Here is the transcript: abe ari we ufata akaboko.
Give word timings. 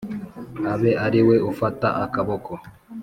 abe 0.73 0.91
ari 1.05 1.21
we 1.27 1.35
ufata 1.51 1.87
akaboko. 2.03 2.51